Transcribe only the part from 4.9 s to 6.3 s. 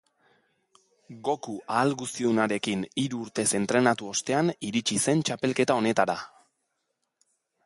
zen txapelketa honetara.